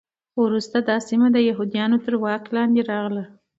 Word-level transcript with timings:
وروسته 0.43 0.77
دا 0.89 0.97
سیمه 1.09 1.27
د 1.33 1.37
یهودانو 1.49 1.97
تر 2.05 2.13
واک 2.23 2.43
لاندې 2.55 2.81
راغله. 2.91 3.23